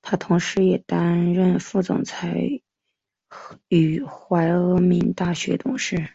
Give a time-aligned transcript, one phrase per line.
[0.00, 2.38] 他同时也担任副总裁
[3.68, 6.08] 与怀俄明大学董事。